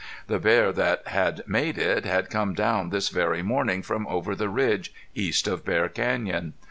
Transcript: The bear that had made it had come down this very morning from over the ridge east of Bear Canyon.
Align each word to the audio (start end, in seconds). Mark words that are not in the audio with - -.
The 0.25 0.39
bear 0.39 0.71
that 0.73 1.09
had 1.09 1.43
made 1.45 1.77
it 1.77 2.05
had 2.05 2.31
come 2.31 2.55
down 2.55 2.89
this 2.89 3.09
very 3.09 3.43
morning 3.43 3.83
from 3.83 4.07
over 4.07 4.33
the 4.33 4.49
ridge 4.49 4.91
east 5.13 5.47
of 5.47 5.63
Bear 5.63 5.87
Canyon. 5.89 6.53